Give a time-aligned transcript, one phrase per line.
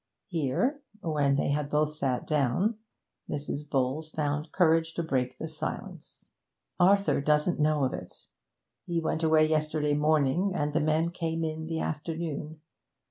[0.25, 2.79] Here, when they had both sat down,
[3.29, 3.69] Mrs.
[3.69, 6.27] Bowles found courage to break the silence.
[6.79, 8.25] 'Arthur doesn't know of it.
[8.87, 12.61] He went away yesterday morning, and the men came in the afternoon.